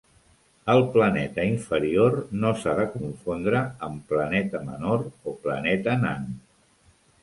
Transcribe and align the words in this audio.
El 0.75 0.79
planeta 0.95 1.45
inferior 1.49 2.17
no 2.45 2.55
s'ha 2.63 2.75
de 2.81 2.87
confondre 2.97 3.63
amb 3.91 4.03
planeta 4.15 4.67
menor 4.75 5.09
o 5.35 5.39
planeta 5.49 6.01
nan. 6.05 6.31